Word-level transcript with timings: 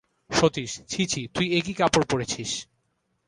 সতীশ, 0.29 0.71
ছি 0.87 1.01
ছি, 1.07 1.21
তুই 1.27 1.45
এ 1.51 1.59
কী 1.61 1.73
কাপড় 1.73 2.05
পরেছিস। 2.09 2.51